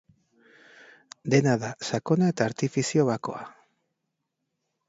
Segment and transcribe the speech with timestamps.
[1.33, 3.47] Dena da sakona eta artifizio bakoa.